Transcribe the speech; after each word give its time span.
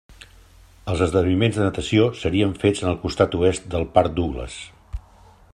Els 0.93 1.03
esdeveniments 1.05 1.59
de 1.59 1.67
natació 1.67 2.07
serien 2.23 2.57
fets 2.65 2.83
en 2.87 2.91
el 2.95 2.99
costat 3.07 3.41
oest 3.43 3.71
del 3.75 3.89
Parc 3.99 4.19
Douglas. 4.23 4.61